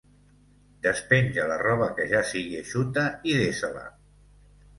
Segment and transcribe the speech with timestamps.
[0.85, 3.87] Despenja la roba que ja sigui eixuta i desa-la!